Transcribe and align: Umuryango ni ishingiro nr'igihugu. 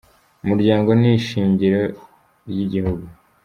Umuryango 0.43 0.89
ni 0.99 1.09
ishingiro 1.19 1.81
nr'igihugu. 2.47 3.05